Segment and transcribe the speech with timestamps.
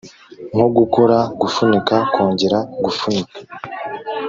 [0.53, 3.37] nko gukora gufunika kongera gufunika